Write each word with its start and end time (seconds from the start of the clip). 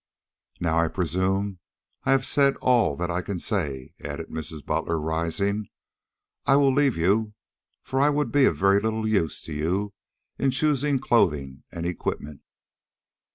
"Now, 0.59 0.79
I 0.79 0.87
presume, 0.87 1.59
I 2.05 2.11
have 2.11 2.25
said 2.25 2.55
all 2.57 2.95
that 2.95 3.11
I 3.11 3.21
can 3.21 3.37
say," 3.37 3.93
added 4.03 4.29
Mrs. 4.29 4.65
Butler, 4.65 4.99
rising. 4.99 5.67
"I 6.47 6.55
will 6.55 6.73
leave 6.73 6.97
you, 6.97 7.35
for 7.83 8.01
I 8.01 8.09
would 8.09 8.31
be 8.31 8.45
of 8.45 8.57
very 8.57 8.79
little 8.79 9.07
use 9.07 9.43
to 9.43 9.53
you 9.53 9.93
in 10.39 10.49
choosing 10.49 10.97
clothing 10.97 11.65
and 11.71 11.85
equipment." 11.85 12.41